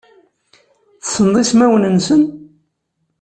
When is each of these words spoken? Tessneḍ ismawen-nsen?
Tessneḍ 1.01 1.35
ismawen-nsen? 1.43 2.21